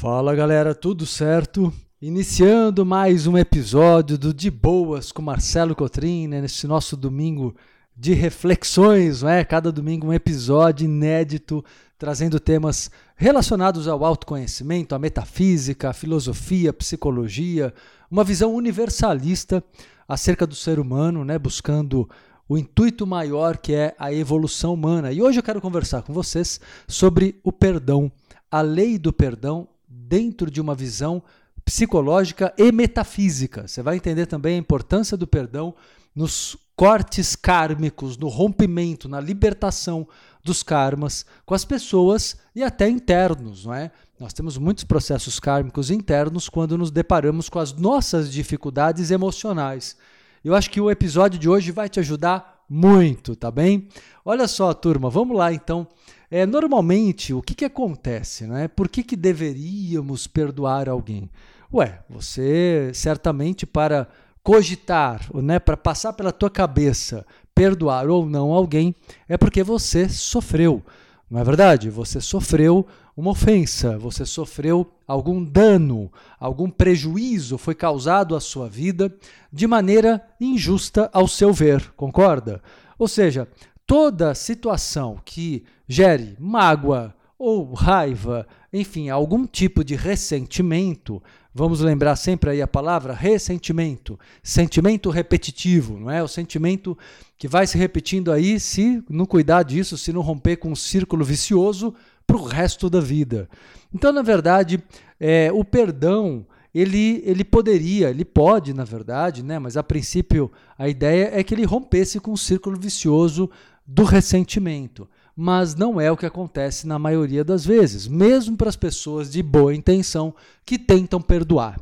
[0.00, 1.70] Fala galera, tudo certo?
[2.00, 7.54] Iniciando mais um episódio do De Boas com Marcelo Cotrim, né, nesse nosso domingo
[7.94, 9.44] de reflexões, não é?
[9.44, 11.62] Cada domingo um episódio inédito
[11.98, 17.74] trazendo temas relacionados ao autoconhecimento, à metafísica, à filosofia, à psicologia,
[18.10, 19.62] uma visão universalista
[20.08, 22.08] acerca do ser humano, né, buscando
[22.48, 25.12] o intuito maior que é a evolução humana.
[25.12, 26.58] E hoje eu quero conversar com vocês
[26.88, 28.10] sobre o perdão,
[28.50, 31.20] a lei do perdão dentro de uma visão
[31.64, 33.66] psicológica e metafísica.
[33.66, 35.74] Você vai entender também a importância do perdão
[36.14, 40.08] nos cortes kármicos, no rompimento, na libertação
[40.42, 43.90] dos karmas com as pessoas e até internos, não é?
[44.18, 49.96] Nós temos muitos processos kármicos internos quando nos deparamos com as nossas dificuldades emocionais.
[50.42, 53.88] Eu acho que o episódio de hoje vai te ajudar muito, tá bem?
[54.24, 55.86] Olha só, turma, vamos lá então.
[56.30, 58.46] É, normalmente, o que, que acontece?
[58.46, 58.68] Né?
[58.68, 61.28] Por que, que deveríamos perdoar alguém?
[61.72, 64.06] Ué, você certamente para
[64.42, 68.94] cogitar, né, para passar pela tua cabeça perdoar ou não alguém,
[69.28, 70.82] é porque você sofreu.
[71.30, 71.90] Não é verdade?
[71.90, 72.86] Você sofreu
[73.16, 79.14] uma ofensa, você sofreu algum dano, algum prejuízo foi causado à sua vida
[79.52, 82.62] de maneira injusta ao seu ver, concorda?
[82.98, 83.46] Ou seja,
[83.86, 91.20] toda situação que gere mágoa ou raiva, enfim, algum tipo de ressentimento,
[91.52, 96.22] vamos lembrar sempre aí a palavra ressentimento, sentimento repetitivo, não é?
[96.22, 96.96] O sentimento
[97.36, 101.24] que vai se repetindo aí se não cuidar disso, se não romper com um círculo
[101.24, 101.92] vicioso
[102.24, 103.48] para o resto da vida.
[103.92, 104.80] Então, na verdade,
[105.18, 109.58] é, o perdão ele, ele poderia, ele pode, na verdade, né?
[109.58, 113.50] mas a princípio a ideia é que ele rompesse com o círculo vicioso
[113.84, 115.08] do ressentimento.
[115.42, 119.42] Mas não é o que acontece na maioria das vezes, mesmo para as pessoas de
[119.42, 120.34] boa intenção
[120.66, 121.80] que tentam perdoar.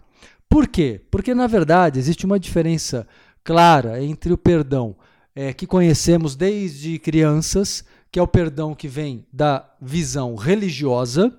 [0.48, 1.00] Por quê?
[1.10, 3.04] Porque, na verdade, existe uma diferença
[3.42, 4.94] clara entre o perdão
[5.34, 11.36] é, que conhecemos desde crianças, que é o perdão que vem da visão religiosa,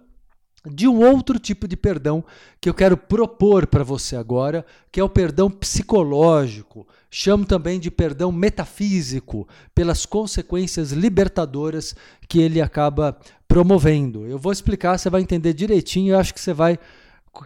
[0.70, 2.24] de um outro tipo de perdão
[2.62, 6.88] que eu quero propor para você agora, que é o perdão psicológico.
[7.10, 11.96] Chamo também de perdão metafísico, pelas consequências libertadoras
[12.28, 14.26] que ele acaba promovendo.
[14.28, 16.78] Eu vou explicar, você vai entender direitinho, eu acho que você vai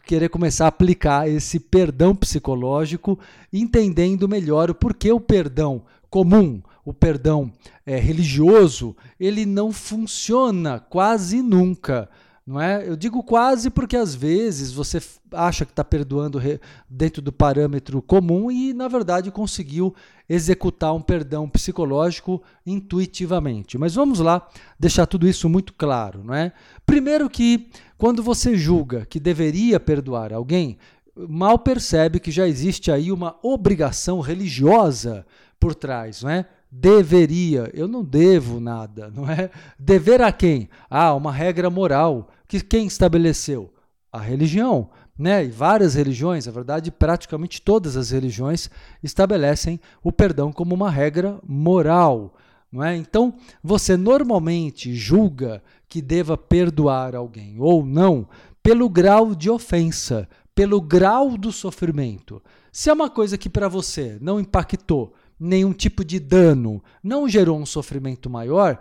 [0.05, 3.19] querer começar a aplicar esse perdão psicológico,
[3.51, 7.51] entendendo melhor o porquê o perdão comum, o perdão
[7.85, 12.09] é, religioso, ele não funciona quase nunca
[12.45, 12.87] não é?
[12.87, 16.41] Eu digo quase porque às vezes você acha que está perdoando
[16.89, 19.95] dentro do parâmetro comum e, na verdade, conseguiu
[20.27, 23.77] executar um perdão psicológico intuitivamente.
[23.77, 24.45] Mas vamos lá
[24.77, 26.21] deixar tudo isso muito claro.
[26.23, 26.51] Não é?
[26.85, 30.77] Primeiro que, quando você julga que deveria perdoar alguém,
[31.15, 35.25] mal percebe que já existe aí uma obrigação religiosa
[35.57, 36.45] por trás, não é?
[36.75, 39.51] Deveria, eu não devo nada, não é?
[39.77, 40.67] Dever a quem?
[40.89, 43.71] Ah, uma regra moral que quem estabeleceu?
[44.11, 45.45] A religião, né?
[45.45, 48.69] E várias religiões, na verdade, praticamente todas as religiões
[49.03, 52.35] estabelecem o perdão como uma regra moral,
[52.81, 52.95] é?
[52.95, 58.27] Então, você normalmente julga que deva perdoar alguém ou não
[58.63, 62.41] pelo grau de ofensa, pelo grau do sofrimento.
[62.71, 65.13] Se é uma coisa que para você não impactou,
[65.43, 68.79] nenhum tipo de dano, não gerou um sofrimento maior,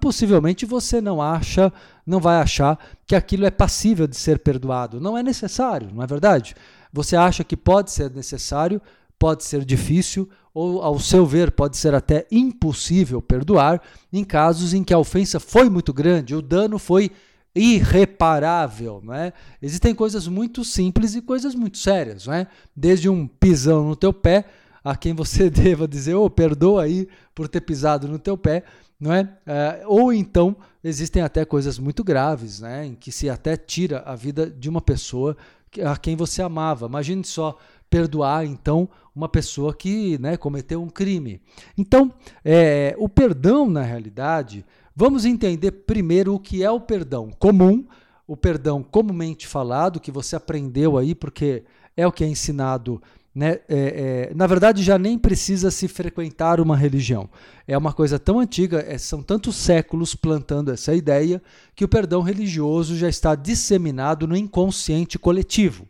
[0.00, 1.72] possivelmente você não acha,
[2.06, 5.00] não vai achar que aquilo é passível de ser perdoado.
[5.00, 6.56] Não é necessário, não é verdade?
[6.92, 8.80] Você acha que pode ser necessário,
[9.18, 13.80] pode ser difícil, ou, ao seu ver, pode ser até impossível perdoar
[14.12, 17.10] em casos em que a ofensa foi muito grande, o dano foi
[17.54, 19.00] irreparável.
[19.04, 19.32] Não é?
[19.60, 22.26] Existem coisas muito simples e coisas muito sérias.
[22.26, 22.46] Não é?
[22.74, 24.46] Desde um pisão no teu pé
[24.90, 28.64] a quem você deva dizer, oh, perdoa aí por ter pisado no teu pé,
[28.98, 29.28] não é?
[29.46, 29.82] é?
[29.86, 34.48] ou então existem até coisas muito graves, né, em que se até tira a vida
[34.48, 35.36] de uma pessoa
[35.84, 36.86] a quem você amava.
[36.86, 37.58] Imagine só
[37.90, 41.40] perdoar então uma pessoa que né, cometeu um crime.
[41.76, 42.12] Então,
[42.44, 44.64] é, o perdão na realidade,
[44.96, 47.86] vamos entender primeiro o que é o perdão comum,
[48.26, 51.64] o perdão comumente falado que você aprendeu aí porque
[51.96, 53.02] é o que é ensinado
[53.34, 57.28] né, é, é, na verdade, já nem precisa se frequentar uma religião.
[57.66, 61.40] É uma coisa tão antiga, é, são tantos séculos plantando essa ideia,
[61.74, 65.86] que o perdão religioso já está disseminado no inconsciente coletivo.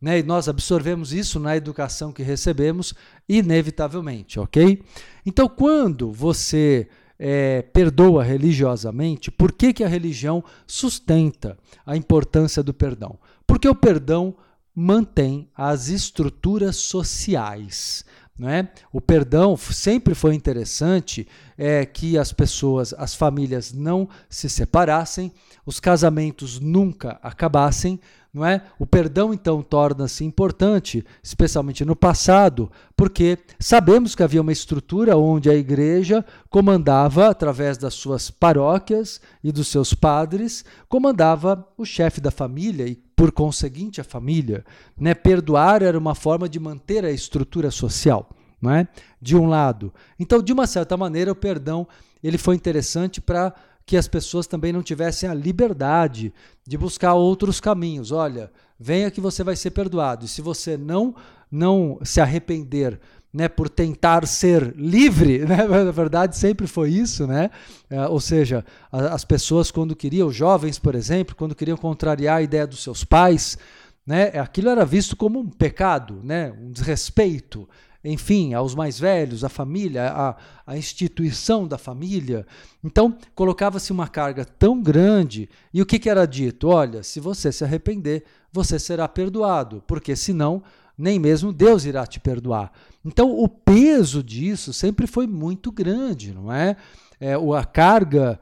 [0.00, 2.94] Né, e nós absorvemos isso na educação que recebemos,
[3.28, 4.82] inevitavelmente, ok?
[5.26, 6.88] Então, quando você
[7.18, 13.18] é, perdoa religiosamente, por que, que a religião sustenta a importância do perdão?
[13.46, 14.34] Porque o perdão
[14.80, 18.02] mantém as estruturas sociais.
[18.38, 18.70] Né?
[18.90, 21.28] O perdão sempre foi interessante
[21.58, 25.30] é, que as pessoas, as famílias não se separassem,
[25.66, 28.00] os casamentos nunca acabassem,
[28.32, 28.62] não é?
[28.78, 35.50] O perdão então torna-se importante, especialmente no passado, porque sabemos que havia uma estrutura onde
[35.50, 42.30] a igreja comandava através das suas paróquias e dos seus padres, comandava o chefe da
[42.30, 44.64] família e por conseguinte a família,
[44.96, 45.12] né?
[45.12, 48.30] Perdoar era uma forma de manter a estrutura social,
[48.62, 48.88] não é?
[49.20, 49.92] De um lado.
[50.18, 51.86] Então, de uma certa maneira, o perdão
[52.22, 53.54] ele foi interessante para
[53.90, 56.32] que as pessoas também não tivessem a liberdade
[56.64, 58.12] de buscar outros caminhos.
[58.12, 58.48] Olha,
[58.78, 60.24] venha que você vai ser perdoado.
[60.24, 61.12] E se você não
[61.50, 63.00] não se arrepender,
[63.34, 67.50] né, por tentar ser livre, né, na verdade sempre foi isso, né?
[67.90, 72.42] É, ou seja, as pessoas quando queriam, os jovens, por exemplo, quando queriam contrariar a
[72.42, 73.58] ideia dos seus pais,
[74.06, 77.68] né, aquilo era visto como um pecado, né, um desrespeito
[78.04, 80.36] enfim, aos mais velhos, à família, à,
[80.66, 82.46] à instituição da família.
[82.82, 86.68] Então, colocava-se uma carga tão grande, e o que, que era dito?
[86.68, 90.62] Olha, se você se arrepender, você será perdoado, porque senão
[90.96, 92.70] nem mesmo Deus irá te perdoar.
[93.04, 96.76] Então, o peso disso sempre foi muito grande, não é?
[97.18, 98.38] é a carga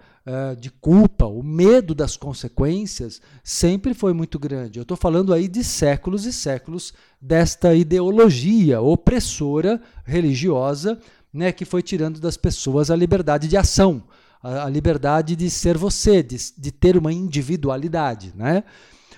[0.58, 4.78] de culpa, o medo das consequências sempre foi muito grande.
[4.78, 10.98] Eu estou falando aí de séculos e séculos desta ideologia opressora religiosa
[11.32, 14.02] né, que foi tirando das pessoas a liberdade de ação,
[14.42, 18.32] a, a liberdade de ser você, de, de ter uma individualidade.
[18.34, 18.64] Né?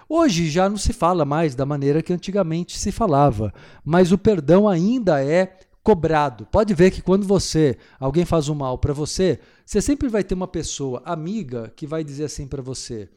[0.08, 3.52] Hoje já não se fala mais da maneira que antigamente se falava,
[3.84, 5.56] mas o perdão ainda é
[5.90, 6.46] cobrado.
[6.46, 10.34] Pode ver que quando você, alguém faz um mal para você, você sempre vai ter
[10.34, 13.08] uma pessoa amiga que vai dizer assim para você: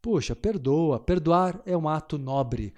[0.00, 0.98] "Puxa, perdoa.
[0.98, 2.72] Perdoar é um ato nobre.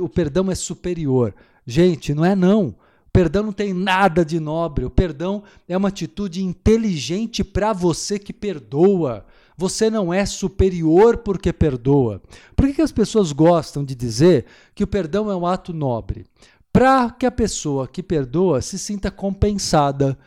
[0.00, 1.34] O perdão é superior".
[1.66, 2.76] Gente, não é não.
[3.12, 4.84] Perdão não tem nada de nobre.
[4.84, 9.26] O perdão é uma atitude inteligente para você que perdoa.
[9.56, 12.22] Você não é superior porque perdoa.
[12.56, 16.24] Por que, que as pessoas gostam de dizer que o perdão é um ato nobre?
[16.72, 20.18] Para que a pessoa que perdoa se sinta compensada.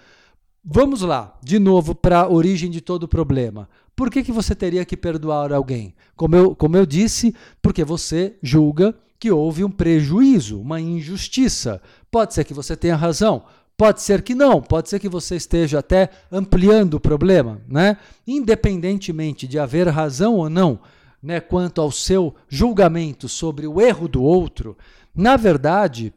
[0.63, 3.67] Vamos lá, de novo, para a origem de todo o problema.
[3.95, 5.95] Por que, que você teria que perdoar alguém?
[6.15, 11.81] Como eu, como eu disse, porque você julga que houve um prejuízo, uma injustiça.
[12.11, 13.43] Pode ser que você tenha razão,
[13.77, 17.97] pode ser que não, pode ser que você esteja até ampliando o problema, né?
[18.27, 20.79] Independentemente de haver razão ou não,
[21.23, 24.77] né, quanto ao seu julgamento sobre o erro do outro,
[25.15, 26.13] na verdade,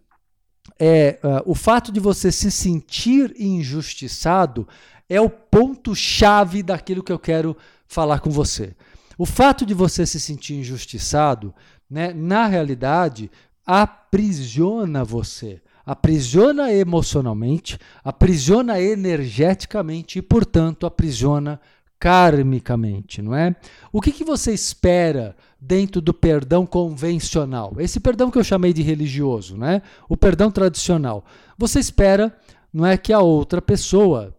[0.79, 4.69] é uh, o fato de você se sentir injustiçado
[5.09, 8.75] é o ponto chave daquilo que eu quero falar com você.
[9.17, 11.53] O fato de você se sentir injustiçado,
[11.91, 13.31] né, na realidade,
[13.67, 21.61] aprisiona você, aprisiona emocionalmente, aprisiona energeticamente e, portanto, aprisiona
[21.99, 23.57] karmicamente, não é?
[23.93, 27.75] O que, que você espera dentro do perdão convencional?
[27.79, 29.83] Esse perdão que eu chamei de religioso, né?
[30.09, 31.25] O perdão tradicional.
[31.57, 32.37] Você espera,
[32.73, 34.37] não é que a outra pessoa,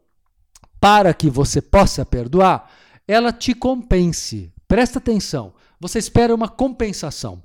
[0.79, 2.71] para que você possa perdoar,
[3.07, 4.53] ela te compense.
[4.67, 5.53] Presta atenção.
[5.79, 7.41] Você espera uma compensação.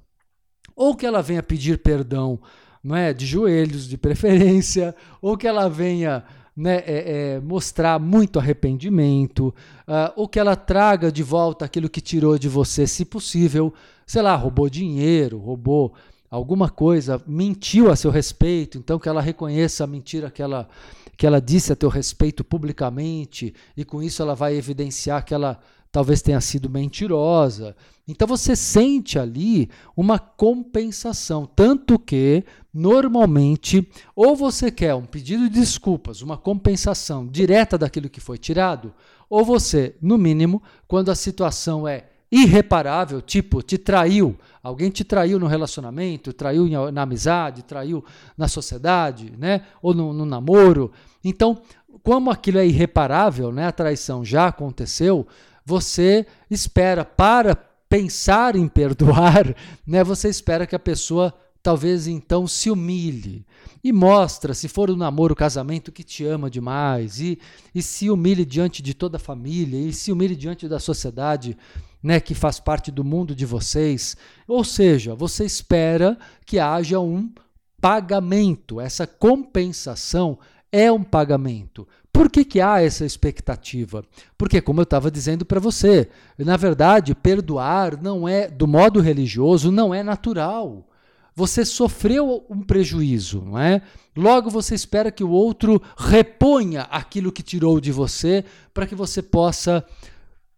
[0.76, 2.40] Ou que ela venha pedir perdão,
[2.82, 6.24] não é, de joelhos, de preferência, ou que ela venha
[6.56, 9.48] né, é, é, mostrar muito arrependimento,
[9.88, 13.74] uh, ou que ela traga de volta aquilo que tirou de você, se possível,
[14.06, 15.94] sei lá, roubou dinheiro, roubou
[16.30, 20.68] alguma coisa, mentiu a seu respeito, então que ela reconheça a mentira que ela,
[21.16, 25.58] que ela disse a teu respeito publicamente, e com isso ela vai evidenciar que ela
[25.94, 27.76] talvez tenha sido mentirosa.
[28.08, 35.60] Então você sente ali uma compensação, tanto que normalmente ou você quer um pedido de
[35.60, 38.92] desculpas, uma compensação direta daquilo que foi tirado,
[39.30, 45.38] ou você, no mínimo, quando a situação é irreparável, tipo, te traiu, alguém te traiu
[45.38, 48.04] no relacionamento, traiu na amizade, traiu
[48.36, 49.62] na sociedade, né?
[49.80, 50.90] ou no, no namoro.
[51.22, 51.56] Então,
[52.02, 53.68] como aquilo é irreparável, né?
[53.68, 55.24] a traição já aconteceu,
[55.64, 57.54] você espera para
[57.88, 59.54] pensar em perdoar,
[59.86, 60.02] né?
[60.04, 63.46] Você espera que a pessoa talvez então se humilhe
[63.82, 67.38] e mostra, se for um namoro, casamento, que te ama demais e,
[67.74, 71.56] e se humilhe diante de toda a família e se humilhe diante da sociedade,
[72.02, 74.14] né, que faz parte do mundo de vocês.
[74.46, 77.32] Ou seja, você espera que haja um
[77.80, 80.38] pagamento, essa compensação
[80.70, 81.86] é um pagamento.
[82.14, 84.04] Por que, que há essa expectativa?
[84.38, 89.72] Porque, como eu estava dizendo para você, na verdade, perdoar não é, do modo religioso,
[89.72, 90.88] não é natural.
[91.34, 93.82] Você sofreu um prejuízo, não é?
[94.16, 99.20] Logo você espera que o outro reponha aquilo que tirou de você para que você
[99.20, 99.84] possa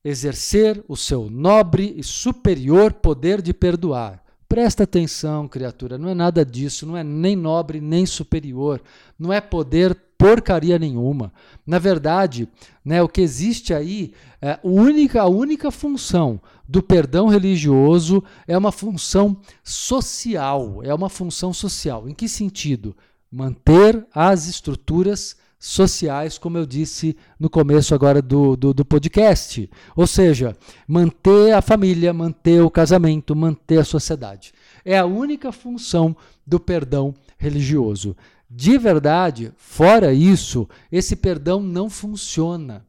[0.05, 4.23] exercer o seu nobre e superior poder de perdoar.
[4.47, 8.83] Presta atenção, criatura, não é nada disso, não é nem nobre nem superior,
[9.19, 11.33] não é poder porcaria nenhuma.
[11.67, 12.49] Na verdade,
[12.85, 18.57] né, o que existe aí, é, a, única, a única função do perdão religioso é
[18.57, 22.09] uma função social, é uma função social.
[22.09, 22.97] Em que sentido?
[23.31, 29.69] Manter as estruturas sociais, como eu disse no começo agora do, do, do, podcast.
[29.97, 30.57] Ou seja,
[30.87, 34.53] manter a família, manter o casamento, manter a sociedade.
[34.85, 38.17] É a única função do perdão religioso.
[38.49, 42.85] De verdade, fora isso, esse perdão não funciona.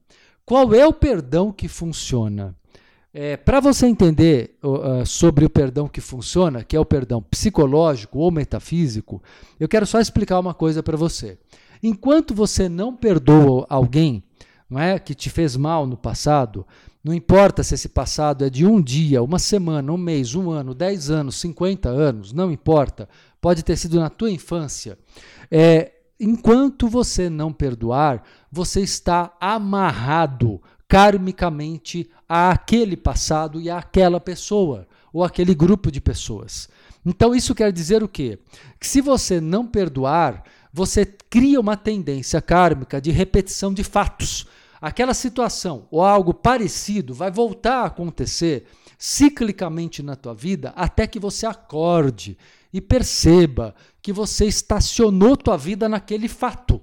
[0.46, 2.56] Qual é o perdão que funciona?
[3.14, 8.20] É, Para você entender uh, sobre o perdão que funciona, que é o perdão psicológico
[8.20, 9.22] ou metafísico,
[9.60, 11.38] eu quero só explicar uma coisa para você.
[11.82, 14.24] Enquanto você não perdoa alguém
[14.70, 16.66] não é, que te fez mal no passado,
[17.08, 20.76] não importa se esse passado é de um dia, uma semana, um mês, um ano,
[20.76, 23.08] dez anos, cinquenta anos, não importa.
[23.40, 25.00] Pode ter sido na tua infância.
[25.50, 35.24] É, enquanto você não perdoar, você está amarrado karmicamente àquele passado e àquela pessoa ou
[35.24, 36.68] aquele grupo de pessoas.
[37.06, 38.38] Então isso quer dizer o quê?
[38.78, 44.46] Que se você não perdoar, você cria uma tendência kármica de repetição de fatos.
[44.82, 48.66] Aquela situação ou algo parecido vai voltar a acontecer
[48.98, 52.38] ciclicamente na tua vida até que você acorde
[52.72, 56.82] e perceba que você estacionou tua vida naquele fato,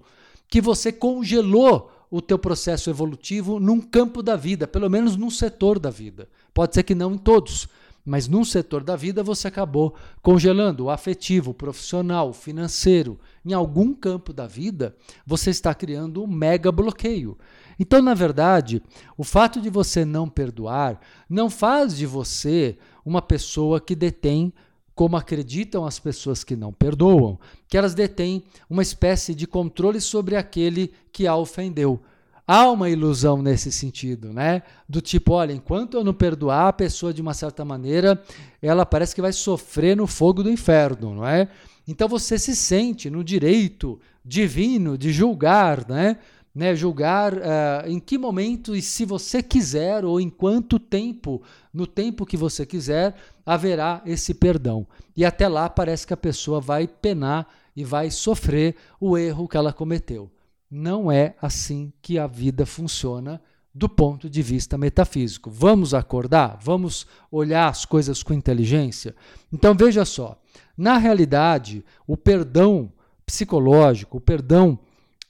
[0.49, 5.79] que você congelou o teu processo evolutivo num campo da vida, pelo menos num setor
[5.79, 6.29] da vida.
[6.53, 7.69] Pode ser que não em todos,
[8.05, 13.19] mas num setor da vida você acabou congelando o afetivo, o profissional, o financeiro.
[13.45, 14.95] Em algum campo da vida,
[15.27, 17.39] você está criando um mega bloqueio.
[17.79, 18.83] Então, na verdade,
[19.17, 24.53] o fato de você não perdoar não faz de você uma pessoa que detém,
[24.95, 30.37] como acreditam as pessoas que não perdoam, que elas detêm uma espécie de controle sobre
[30.37, 32.01] aquele que a ofendeu.
[32.47, 34.63] Há uma ilusão nesse sentido, né?
[34.87, 38.23] Do tipo, olha, enquanto eu não perdoar a pessoa de uma certa maneira,
[38.61, 41.49] ela parece que vai sofrer no fogo do inferno, não é?
[41.89, 46.19] Então você se sente no direito divino de julgar, né?
[46.55, 51.87] né julgar uh, em que momento e se você quiser ou em quanto tempo, no
[51.87, 54.87] tempo que você quiser, haverá esse perdão.
[55.17, 59.57] E até lá parece que a pessoa vai penar e vai sofrer o erro que
[59.57, 60.31] ela cometeu.
[60.77, 63.41] Não é assim que a vida funciona
[63.73, 65.49] do ponto de vista metafísico.
[65.49, 66.59] Vamos acordar?
[66.61, 69.15] Vamos olhar as coisas com inteligência?
[69.53, 70.37] Então veja só,
[70.77, 72.93] na realidade, o perdão
[73.25, 74.77] psicológico, o perdão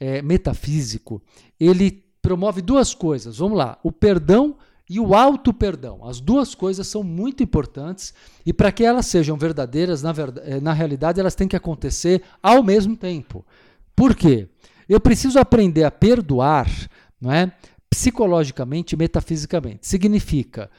[0.01, 1.21] é, metafísico,
[1.61, 3.37] ele promove duas coisas.
[3.37, 4.57] Vamos lá, o perdão
[4.89, 6.09] e o auto-perdão.
[6.09, 8.15] As duas coisas são muito importantes
[8.47, 12.23] e para que elas sejam verdadeiras, na, verdade, é, na realidade, elas têm que acontecer
[12.43, 13.45] ao mesmo tempo.
[13.95, 14.49] Por quê?
[14.89, 16.71] Eu preciso aprender a perdoar,
[17.21, 17.53] não é?
[17.89, 19.87] Psicologicamente e metafisicamente.
[19.87, 20.71] Significa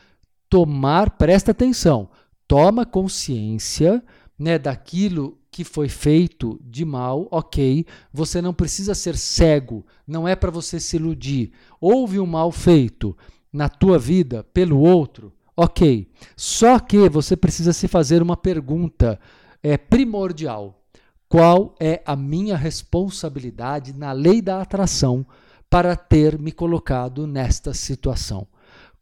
[0.50, 2.09] tomar, presta atenção,
[2.47, 4.03] toma consciência
[4.38, 7.85] né, daquilo que foi feito de mal, ok.
[8.12, 11.51] Você não precisa ser cego, não é para você se iludir.
[11.79, 13.17] Houve um mal feito
[13.51, 16.09] na tua vida pelo outro, ok.
[16.35, 19.17] Só que você precisa se fazer uma pergunta
[19.63, 20.85] é, primordial
[21.27, 25.25] qual é a minha responsabilidade na lei da atração
[25.70, 28.48] para ter me colocado nesta situação?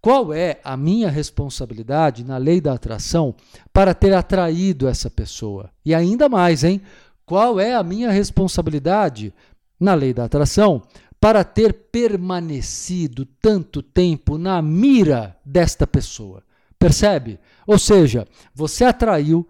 [0.02, 3.36] Qual é a minha responsabilidade na lei da atração
[3.72, 5.70] para ter atraído essa pessoa?
[5.86, 6.82] E ainda mais, hein?
[7.26, 9.34] Qual é a minha responsabilidade
[9.80, 10.82] na lei da atração
[11.22, 16.44] para ter permanecido tanto tempo na mira desta pessoa?
[16.78, 17.40] Percebe?
[17.66, 19.48] Ou seja, você atraiu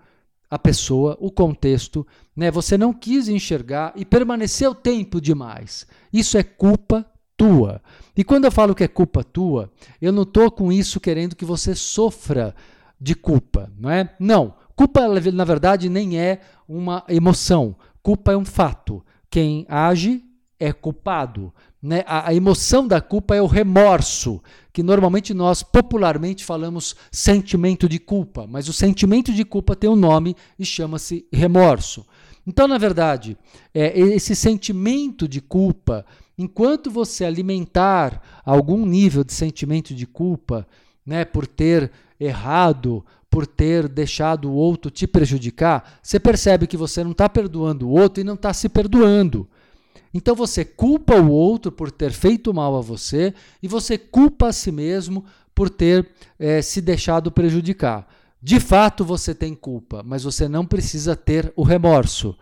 [0.54, 2.06] a pessoa, o contexto,
[2.36, 2.52] né?
[2.52, 5.88] Você não quis enxergar e permaneceu tempo demais.
[6.14, 7.04] Isso é culpa
[7.36, 7.82] tua.
[8.16, 11.44] E quando eu falo que é culpa tua, eu não estou com isso querendo que
[11.44, 12.54] você sofra
[13.02, 14.14] de culpa, não é?
[14.20, 14.54] Não.
[14.76, 17.76] Culpa, na verdade, nem é uma emoção.
[18.04, 19.04] Culpa é um fato.
[19.32, 20.24] Quem age
[20.64, 21.54] é culpado.
[21.82, 22.04] Né?
[22.06, 24.42] A, a, emoção da culpa é o remorso,
[24.72, 29.96] que normalmente nós popularmente falamos sentimento de culpa, mas o sentimento de culpa tem um
[29.96, 32.06] nome e chama-se remorso.
[32.46, 33.38] Então, na verdade,
[33.74, 36.06] é, esse sentimento de culpa
[36.38, 40.68] Enquanto você alimentar algum nível de sentimento de culpa,
[41.06, 47.04] né, por ter errado, por ter deixado o outro te prejudicar, você percebe que você
[47.04, 49.48] não está perdoando o outro e não está se perdoando.
[50.14, 54.54] Então você culpa o outro por ter feito mal a você e você culpa a
[54.54, 58.08] si mesmo por ter é, se deixado prejudicar.
[58.42, 62.36] De fato você tem culpa, mas você não precisa ter o remorso.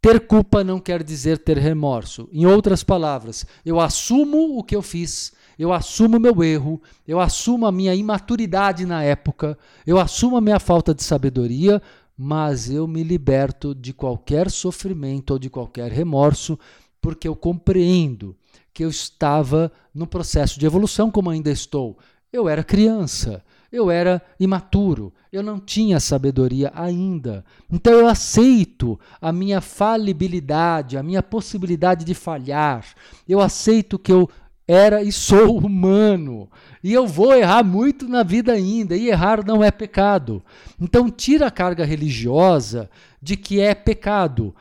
[0.00, 2.28] Ter culpa não quer dizer ter remorso.
[2.32, 7.66] Em outras palavras, eu assumo o que eu fiz, eu assumo meu erro, eu assumo
[7.66, 9.56] a minha imaturidade na época,
[9.86, 11.80] eu assumo a minha falta de sabedoria,
[12.18, 16.58] mas eu me liberto de qualquer sofrimento ou de qualquer remorso,
[17.02, 18.34] porque eu compreendo
[18.72, 21.98] que eu estava no processo de evolução como ainda estou.
[22.32, 27.44] Eu era criança, eu era imaturo, eu não tinha sabedoria ainda.
[27.70, 32.86] Então eu aceito a minha falibilidade, a minha possibilidade de falhar.
[33.28, 34.30] Eu aceito que eu
[34.66, 36.48] era e sou humano.
[36.82, 40.42] E eu vou errar muito na vida ainda, e errar não é pecado.
[40.80, 42.88] Então tira a carga religiosa
[43.20, 44.54] de que é pecado.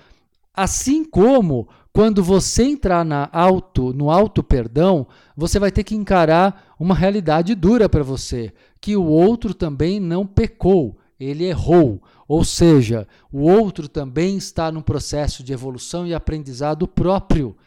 [0.53, 5.05] Assim como quando você entrar na auto, no auto perdão,
[5.35, 10.25] você vai ter que encarar uma realidade dura para você, que o outro também não
[10.25, 12.01] pecou, ele errou.
[12.27, 17.57] Ou seja, o outro também está num processo de evolução e aprendizado próprio.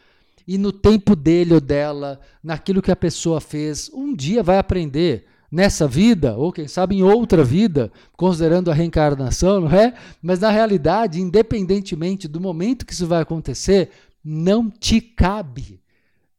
[0.47, 5.25] E no tempo dele ou dela, naquilo que a pessoa fez, um dia vai aprender
[5.51, 9.93] nessa vida, ou quem sabe em outra vida, considerando a reencarnação, não é?
[10.21, 13.89] Mas na realidade, independentemente do momento que isso vai acontecer,
[14.25, 15.79] não te cabe.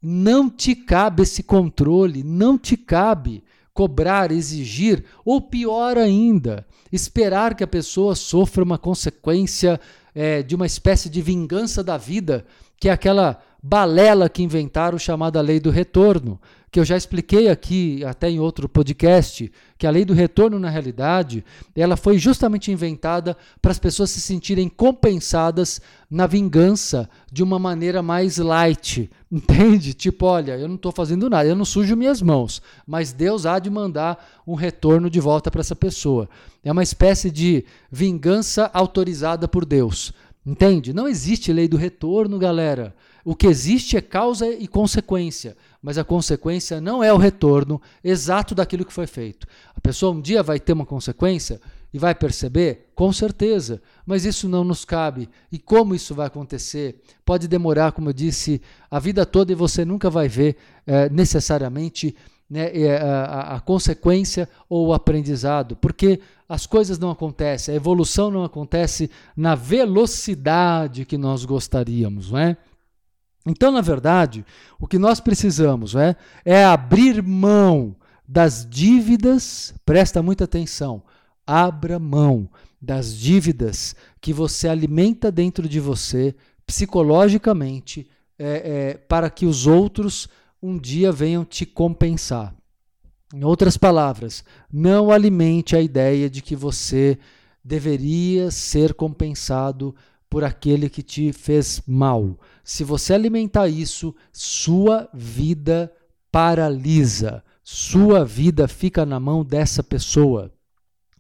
[0.03, 7.63] Não te cabe esse controle, não te cabe cobrar, exigir, ou pior ainda, esperar que
[7.63, 9.79] a pessoa sofra uma consequência
[10.15, 12.47] é, de uma espécie de vingança da vida,
[12.79, 16.41] que é aquela balela que inventaram chamada lei do retorno,
[16.71, 20.69] que eu já expliquei aqui até em outro podcast, que a lei do retorno na
[20.69, 25.81] realidade, ela foi justamente inventada para as pessoas se sentirem compensadas
[26.11, 29.95] na vingança de uma maneira mais light, entende?
[29.95, 33.59] Tipo, olha, eu não estou fazendo nada, eu não sujo minhas mãos, mas Deus há
[33.59, 36.29] de mandar um retorno de volta para essa pessoa.
[36.63, 40.13] É uma espécie de vingança autorizada por Deus.
[40.47, 40.93] Entende?
[40.93, 42.95] Não existe lei do retorno, galera.
[43.25, 48.55] O que existe é causa e consequência, mas a consequência não é o retorno exato
[48.55, 49.49] daquilo que foi feito.
[49.75, 51.61] A pessoa um dia vai ter uma consequência
[51.93, 52.93] e vai perceber?
[52.95, 55.29] Com certeza, mas isso não nos cabe.
[55.51, 57.03] E como isso vai acontecer?
[57.25, 60.57] Pode demorar, como eu disse, a vida toda e você nunca vai ver
[60.87, 62.15] é, necessariamente
[62.49, 68.45] né, a, a, consequência ou o aprendizado, porque as coisas não acontecem, a evolução não
[68.45, 72.57] acontece na velocidade que nós gostaríamos, não é?
[73.45, 74.45] Então, na verdade,
[74.79, 77.95] o que nós precisamos é, é abrir mão
[78.27, 81.03] das dívidas, presta muita atenção,
[81.47, 82.49] abra mão
[82.81, 86.35] das dívidas que você alimenta dentro de você
[86.67, 88.47] psicologicamente é,
[88.91, 90.29] é, para que os outros
[90.61, 92.55] um dia venham te compensar.
[93.35, 97.19] Em outras palavras, não alimente a ideia de que você
[97.65, 99.95] deveria ser compensado
[100.31, 102.39] por aquele que te fez mal.
[102.63, 105.93] Se você alimentar isso, sua vida
[106.31, 110.53] paralisa, sua vida fica na mão dessa pessoa.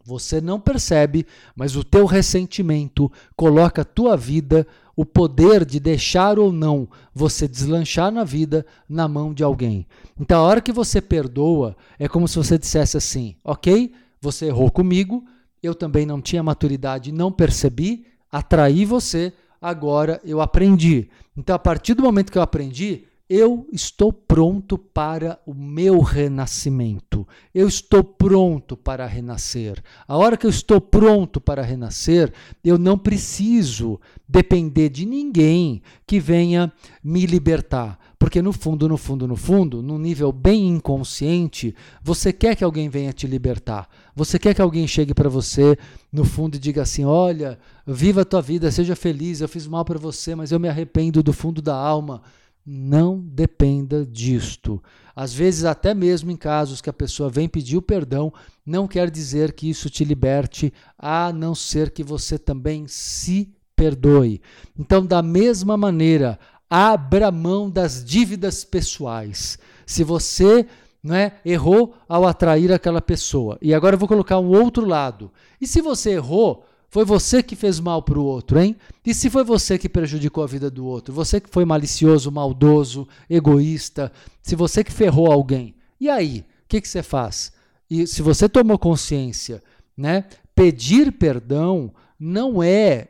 [0.05, 4.65] Você não percebe, mas o teu ressentimento coloca a tua vida,
[4.97, 9.87] o poder de deixar ou não você deslanchar na vida na mão de alguém.
[10.19, 14.71] Então, a hora que você perdoa, é como se você dissesse assim: ok, você errou
[14.71, 15.23] comigo,
[15.63, 21.11] eu também não tinha maturidade, não percebi, atrair você, agora eu aprendi.
[21.37, 27.27] Então, a partir do momento que eu aprendi, eu estou pronto para o meu renascimento.
[27.53, 29.83] Eu estou pronto para renascer.
[30.07, 36.21] A hora que eu estou pronto para renascer, eu não preciso depender de ninguém que
[36.21, 37.99] venha me libertar.
[38.17, 42.89] Porque no fundo, no fundo, no fundo, num nível bem inconsciente, você quer que alguém
[42.89, 43.89] venha te libertar.
[44.15, 45.77] Você quer que alguém chegue para você
[46.13, 49.41] no fundo e diga assim: "Olha, viva a tua vida, seja feliz.
[49.41, 52.23] Eu fiz mal para você, mas eu me arrependo do fundo da alma."
[52.67, 54.83] Não dependa disto.
[55.15, 58.33] Às vezes, até mesmo em casos que a pessoa vem pedir o perdão,
[58.65, 64.41] não quer dizer que isso te liberte, a não ser que você também se perdoe.
[64.77, 69.59] Então, da mesma maneira, abra mão das dívidas pessoais.
[69.87, 70.67] Se você
[71.03, 75.31] não é, errou ao atrair aquela pessoa, e agora eu vou colocar um outro lado.
[75.61, 78.77] E se você errou Foi você que fez mal para o outro, hein?
[79.05, 81.13] E se foi você que prejudicou a vida do outro?
[81.15, 84.13] Você que foi malicioso, maldoso, egoísta?
[84.43, 85.75] Se você que ferrou alguém?
[86.01, 86.41] E aí?
[86.41, 87.53] O que, que você faz?
[87.91, 89.63] E se você tomou consciência,
[89.97, 90.25] né?
[90.55, 93.09] Pedir perdão não é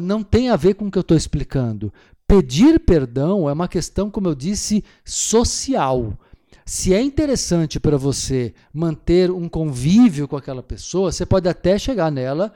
[0.00, 1.92] não tem a ver com o que eu estou explicando.
[2.26, 6.16] Pedir perdão é uma questão, como eu disse, social.
[6.64, 12.12] Se é interessante para você manter um convívio com aquela pessoa, você pode até chegar
[12.12, 12.52] nela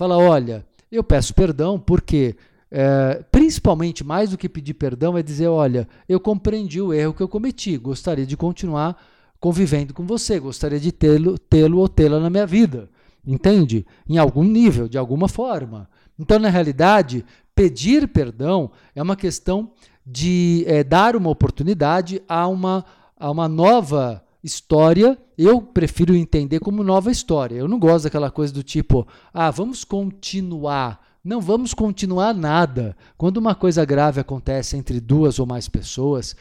[0.00, 2.34] falar: olha, eu peço perdão porque.
[2.72, 7.22] É, principalmente, mais do que pedir perdão, é dizer: olha, eu compreendi o erro que
[7.22, 8.96] eu cometi, gostaria de continuar
[9.40, 12.88] convivendo com você, gostaria de tê-lo tê ou tê-la na minha vida.
[13.26, 13.84] Entende?
[14.08, 15.88] Em algum nível, de alguma forma.
[16.18, 17.24] Então, na realidade,
[17.56, 19.72] pedir perdão é uma questão
[20.06, 22.84] de é, dar uma oportunidade a uma
[23.18, 27.56] a uma nova história, eu prefiro entender como nova história.
[27.56, 31.00] Eu não gosto daquela coisa do tipo, ah, vamos continuar.
[31.22, 32.96] Não vamos continuar nada.
[33.16, 36.34] Quando uma coisa grave acontece entre duas ou mais pessoas,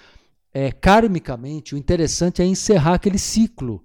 [0.53, 3.83] é, karmicamente, o interessante é encerrar aquele ciclo.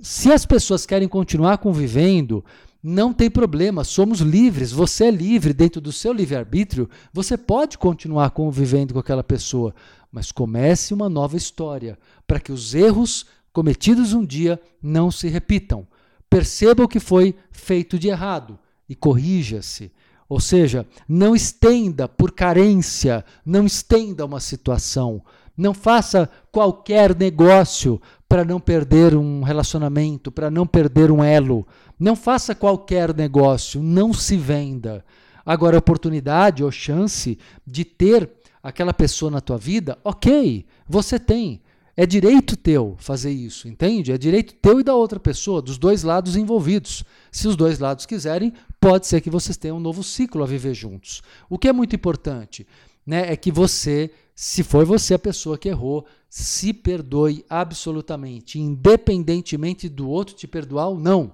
[0.00, 2.44] Se as pessoas querem continuar convivendo,
[2.82, 8.30] não tem problema, somos livres, você é livre dentro do seu livre-arbítrio, você pode continuar
[8.30, 9.74] convivendo com aquela pessoa
[10.10, 15.86] mas comece uma nova história, para que os erros cometidos um dia não se repitam.
[16.28, 19.92] Perceba o que foi feito de errado e corrija-se.
[20.28, 25.24] Ou seja, não estenda por carência, não estenda uma situação.
[25.56, 31.66] Não faça qualquer negócio para não perder um relacionamento, para não perder um elo.
[31.98, 35.04] Não faça qualquer negócio, não se venda.
[35.44, 38.30] Agora, oportunidade ou chance de ter
[38.62, 41.60] aquela pessoa na tua vida, ok, você tem.
[41.96, 44.12] É direito teu fazer isso, entende?
[44.12, 47.04] É direito teu e da outra pessoa, dos dois lados envolvidos.
[47.30, 50.72] Se os dois lados quiserem, pode ser que vocês tenham um novo ciclo a viver
[50.72, 51.20] juntos.
[51.48, 52.66] O que é muito importante
[53.04, 59.88] né, é que você, se for você a pessoa que errou, se perdoe absolutamente, independentemente
[59.88, 61.32] do outro te perdoar ou não.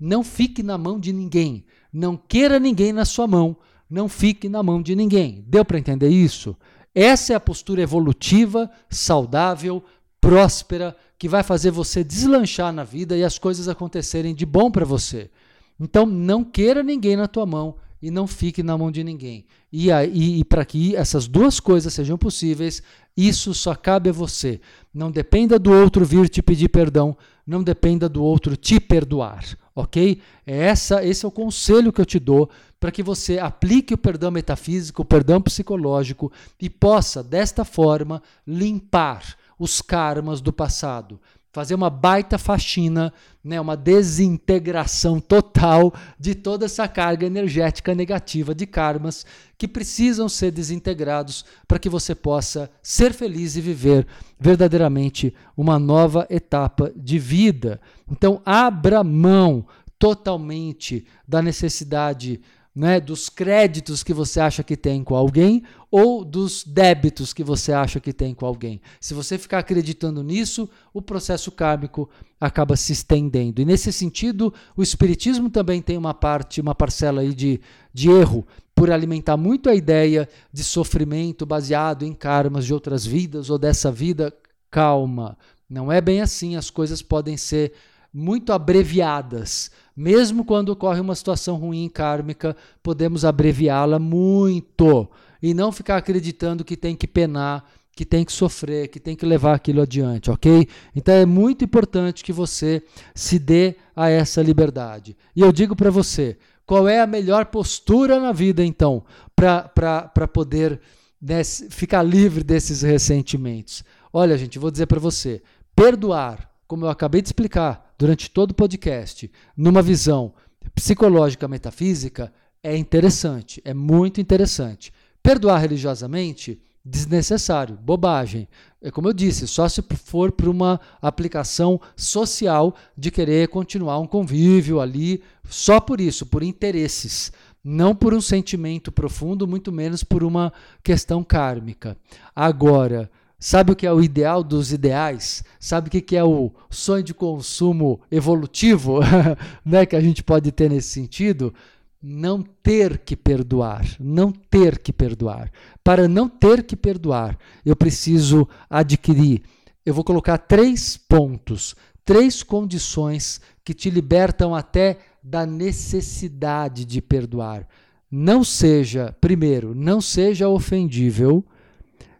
[0.00, 1.64] Não fique na mão de ninguém.
[1.92, 3.56] Não queira ninguém na sua mão.
[3.88, 5.44] Não fique na mão de ninguém.
[5.46, 6.56] Deu para entender isso?
[6.94, 9.82] Essa é a postura evolutiva, saudável,
[10.20, 14.84] próspera, que vai fazer você deslanchar na vida e as coisas acontecerem de bom para
[14.84, 15.30] você.
[15.78, 19.44] Então, não queira ninguém na tua mão e não fique na mão de ninguém.
[19.72, 22.82] E, e, e para que essas duas coisas sejam possíveis,
[23.16, 24.60] isso só cabe a você.
[24.94, 29.44] Não dependa do outro vir te pedir perdão, não dependa do outro te perdoar,
[29.78, 30.20] ok?
[30.44, 33.98] É essa, esse é o conselho que eu te dou para que você aplique o
[33.98, 41.20] perdão metafísico, o perdão psicológico e possa, desta forma, limpar os karmas do passado.
[41.50, 48.66] Fazer uma baita faxina, né, uma desintegração total de toda essa carga energética negativa de
[48.66, 49.24] karmas
[49.56, 54.06] que precisam ser desintegrados para que você possa ser feliz e viver
[54.38, 57.80] verdadeiramente uma nova etapa de vida.
[58.10, 59.66] Então, abra mão
[59.98, 62.40] totalmente da necessidade
[62.78, 67.72] né, dos créditos que você acha que tem com alguém ou dos débitos que você
[67.72, 68.80] acha que tem com alguém.
[69.00, 72.08] Se você ficar acreditando nisso, o processo kármico
[72.40, 73.60] acaba se estendendo.
[73.60, 77.60] E nesse sentido, o espiritismo também tem uma parte, uma parcela aí de,
[77.92, 83.50] de erro por alimentar muito a ideia de sofrimento baseado em karmas de outras vidas
[83.50, 84.32] ou dessa vida.
[84.70, 85.36] Calma,
[85.68, 87.72] não é bem assim, as coisas podem ser
[88.12, 89.70] muito abreviadas.
[89.96, 95.08] Mesmo quando ocorre uma situação ruim kármica, podemos abreviá-la muito
[95.42, 99.26] e não ficar acreditando que tem que penar, que tem que sofrer, que tem que
[99.26, 100.68] levar aquilo adiante, ok?
[100.94, 102.82] Então é muito importante que você
[103.14, 105.16] se dê a essa liberdade.
[105.34, 110.80] E eu digo para você, qual é a melhor postura na vida, então, para poder
[111.20, 113.82] né, ficar livre desses ressentimentos?
[114.12, 115.42] Olha, gente, vou dizer para você:
[115.74, 120.32] perdoar, como eu acabei de explicar, durante todo o podcast, numa visão
[120.74, 122.32] psicológica metafísica,
[122.62, 124.92] é interessante, é muito interessante.
[125.22, 128.48] Perdoar religiosamente, desnecessário, bobagem.
[128.80, 134.06] É como eu disse, só se for para uma aplicação social de querer continuar um
[134.06, 137.32] convívio ali, só por isso, por interesses,
[137.62, 141.96] não por um sentimento profundo, muito menos por uma questão kármica.
[142.34, 145.44] Agora, Sabe o que é o ideal dos ideais?
[145.60, 148.98] Sabe o que é o sonho de consumo evolutivo
[149.64, 151.54] né, que a gente pode ter nesse sentido?
[152.02, 155.52] Não ter que perdoar, não ter que perdoar.
[155.84, 159.42] Para não ter que perdoar, eu preciso adquirir.
[159.86, 167.68] Eu vou colocar três pontos, três condições que te libertam até da necessidade de perdoar.
[168.10, 171.44] Não seja, primeiro, não seja ofendível.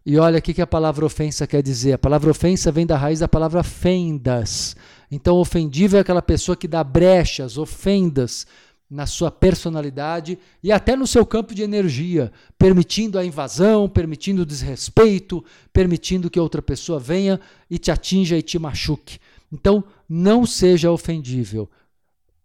[0.08, 1.92] E olha o que a palavra ofensa quer dizer.
[1.92, 4.74] A palavra ofensa vem da raiz da palavra fendas.
[5.10, 8.46] Então, ofendível é aquela pessoa que dá brechas, ofendas
[8.90, 14.46] na sua personalidade e até no seu campo de energia, permitindo a invasão, permitindo o
[14.46, 15.44] desrespeito,
[15.74, 17.38] permitindo que outra pessoa venha
[17.70, 19.18] e te atinja e te machuque.
[19.52, 21.68] Então, não seja ofendível.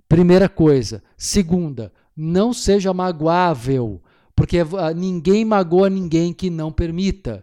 [0.09, 1.01] Primeira coisa.
[1.15, 4.01] Segunda, não seja magoável,
[4.35, 7.41] porque ah, ninguém magoa ninguém que não permita.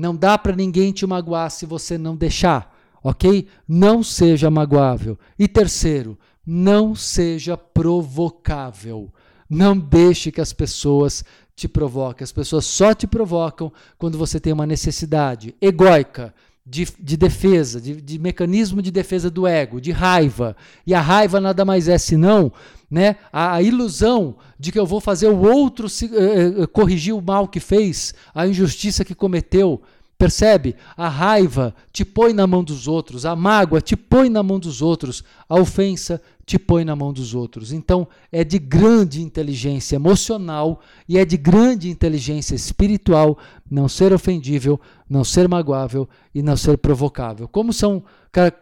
[0.00, 3.46] Não dá para ninguém te magoar se você não deixar, ok?
[3.68, 5.18] Não seja magoável.
[5.38, 9.12] E terceiro, não seja provocável.
[9.48, 11.22] Não deixe que as pessoas
[11.54, 12.24] te provoquem.
[12.24, 16.32] As pessoas só te provocam quando você tem uma necessidade egóica,
[16.64, 20.56] de, de defesa, de, de, mecanismo de defesa do ego, de raiva.
[20.86, 22.50] E a raiva nada mais é senão
[22.90, 27.14] né, a, a ilusão de que eu vou fazer o outro se, uh, uh, corrigir
[27.14, 29.80] o mal que fez, a injustiça que cometeu.
[30.18, 30.76] Percebe?
[30.96, 34.82] A raiva te põe na mão dos outros, a mágoa te põe na mão dos
[34.82, 37.72] outros, a ofensa te põe na mão dos outros.
[37.72, 43.38] Então, é de grande inteligência emocional e é de grande inteligência espiritual
[43.70, 47.46] não ser ofendível, não ser magoável e não ser provocável.
[47.46, 48.02] Como são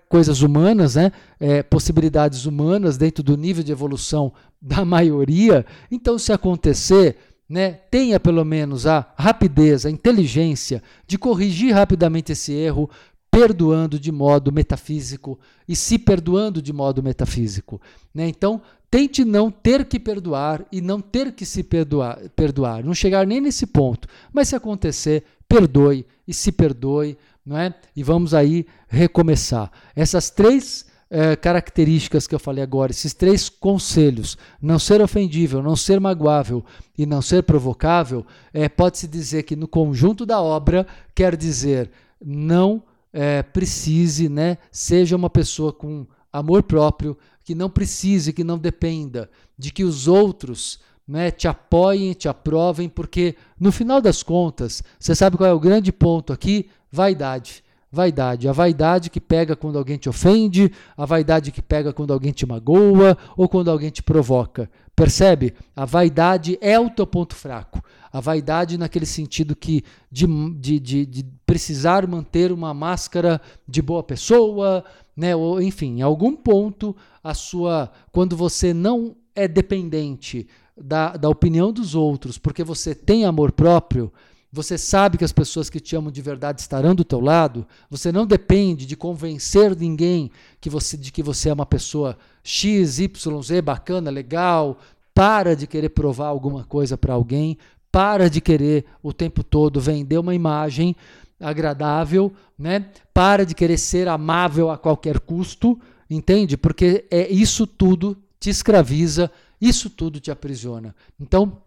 [0.06, 1.10] coisas humanas, né?
[1.40, 7.16] É, possibilidades humanas dentro do nível de evolução da maioria, então, se acontecer
[7.48, 12.90] né, tenha pelo menos a rapidez, a inteligência de corrigir rapidamente esse erro,
[13.30, 15.38] perdoando de modo metafísico
[15.68, 17.80] e se perdoando de modo metafísico.
[18.14, 18.28] Né?
[18.28, 18.60] Então,
[18.90, 23.40] tente não ter que perdoar e não ter que se perdoar, perdoar, não chegar nem
[23.40, 24.08] nesse ponto.
[24.32, 27.74] Mas se acontecer, perdoe e se perdoe, não é?
[27.94, 29.70] E vamos aí recomeçar.
[29.94, 35.76] Essas três é, características que eu falei agora, esses três conselhos, não ser ofendível, não
[35.76, 36.64] ser magoável
[36.96, 42.82] e não ser provocável, é, pode-se dizer que no conjunto da obra quer dizer não
[43.12, 49.30] é, precise, né, seja uma pessoa com amor próprio, que não precise, que não dependa
[49.56, 55.14] de que os outros né, te apoiem, te aprovem, porque no final das contas, você
[55.14, 56.68] sabe qual é o grande ponto aqui?
[56.92, 57.64] Vaidade.
[57.90, 58.46] Vaidade.
[58.46, 62.44] A vaidade que pega quando alguém te ofende, a vaidade que pega quando alguém te
[62.44, 64.70] magoa ou quando alguém te provoca.
[64.98, 65.54] Percebe?
[65.76, 67.80] A vaidade é o teu ponto fraco.
[68.12, 74.02] A vaidade naquele sentido que de, de, de, de precisar manter uma máscara de boa
[74.02, 74.84] pessoa,
[75.16, 75.36] né?
[75.36, 77.92] Ou, enfim, em algum ponto a sua.
[78.10, 84.12] Quando você não é dependente da, da opinião dos outros, porque você tem amor próprio,
[84.50, 87.66] você sabe que as pessoas que te amam de verdade estarão do teu lado.
[87.88, 90.30] Você não depende de convencer ninguém
[90.60, 94.78] que você, de que você é uma pessoa X, Y, Z, bacana, legal.
[95.14, 97.58] Para de querer provar alguma coisa para alguém.
[97.90, 100.94] Para de querer o tempo todo vender uma imagem
[101.40, 102.90] agradável, né?
[103.14, 105.78] Para de querer ser amável a qualquer custo,
[106.10, 106.56] entende?
[106.56, 110.94] Porque é isso tudo te escraviza, isso tudo te aprisiona.
[111.18, 111.60] Então,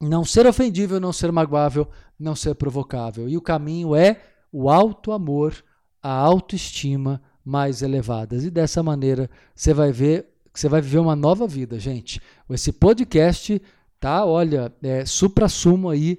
[0.00, 3.28] não ser ofendível, não ser magoável, não ser provocável.
[3.28, 4.20] E o caminho é
[4.52, 5.54] o alto amor,
[6.02, 8.44] a autoestima mais elevadas.
[8.44, 12.20] E dessa maneira você vai ver você vai viver uma nova vida, gente.
[12.50, 13.62] Esse podcast
[14.00, 16.18] tá, olha, é supra-sumo aí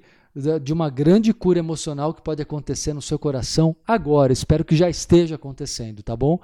[0.62, 4.32] de uma grande cura emocional que pode acontecer no seu coração agora.
[4.32, 6.40] Espero que já esteja acontecendo, tá bom?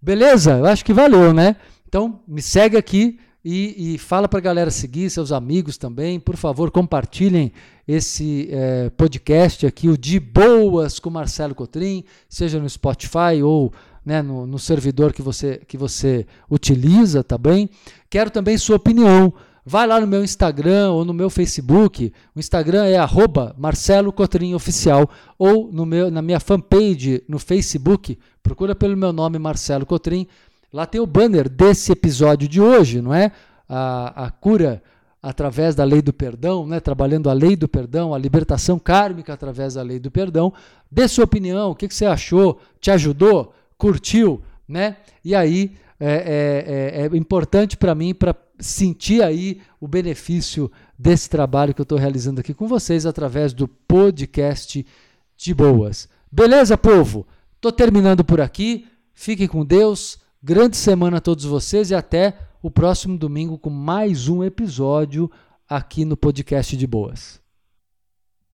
[0.00, 0.58] Beleza?
[0.58, 1.56] Eu acho que valeu, né?
[1.88, 6.20] Então, me segue aqui e, e fala para a galera seguir, seus amigos também.
[6.20, 7.52] Por favor, compartilhem
[7.86, 13.72] esse é, podcast aqui, o De Boas com Marcelo Cotrim, seja no Spotify ou
[14.06, 17.68] né, no, no servidor que você, que você utiliza, tá bem?
[18.08, 19.34] Quero também sua opinião.
[19.64, 22.12] Vai lá no meu Instagram ou no meu Facebook.
[22.32, 25.10] O Instagram é arroba Marcelo Cotrim Oficial.
[25.36, 30.28] Ou no meu, na minha fanpage no Facebook, procura pelo meu nome Marcelo Cotrim.
[30.72, 33.32] Lá tem o banner desse episódio de hoje, não é?
[33.68, 34.80] A, a cura
[35.20, 36.78] através da lei do perdão, né?
[36.78, 40.52] trabalhando a lei do perdão, a libertação kármica através da lei do perdão.
[40.88, 42.60] Dê sua opinião, o que, que você achou?
[42.80, 43.52] Te ajudou?
[43.78, 44.42] Curtiu?
[44.68, 44.96] Né?
[45.24, 46.14] E aí é,
[46.98, 51.84] é, é, é importante para mim para sentir aí o benefício desse trabalho que eu
[51.84, 54.84] estou realizando aqui com vocês através do podcast
[55.36, 56.08] de boas.
[56.30, 57.26] Beleza, povo?
[57.54, 58.86] Estou terminando por aqui.
[59.12, 60.18] Fiquem com Deus.
[60.42, 65.30] Grande semana a todos vocês e até o próximo domingo com mais um episódio
[65.68, 67.45] aqui no podcast de Boas.